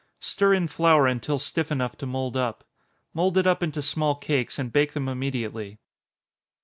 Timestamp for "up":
2.35-2.63, 3.45-3.61